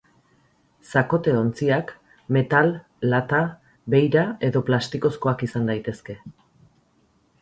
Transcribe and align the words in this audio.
Zakote-ontziak 0.91 1.91
metal, 2.37 2.73
lata, 3.11 3.41
beira 3.95 4.27
edo 4.49 4.65
plastikozkoak, 4.71 5.45
izan 5.49 5.71
daitezke. 5.73 6.17